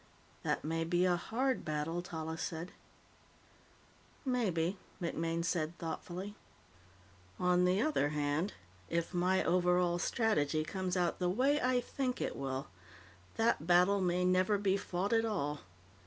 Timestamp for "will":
12.35-12.65